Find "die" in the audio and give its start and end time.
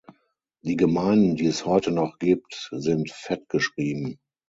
0.63-0.77, 1.35-1.45